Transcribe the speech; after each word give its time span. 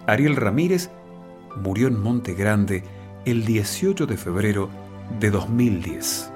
Ariel 0.07 0.37
Ramírez 0.37 0.91
murió 1.57 1.89
en 1.89 2.01
Monte 2.01 2.35
Grande 2.35 2.83
el 3.25 3.45
18 3.45 4.07
de 4.07 4.17
febrero 4.17 4.69
de 5.21 5.31
2010. 5.31 6.32